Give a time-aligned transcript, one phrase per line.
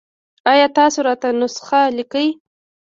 [0.51, 2.27] ایا تاسو راته نسخه لیکئ؟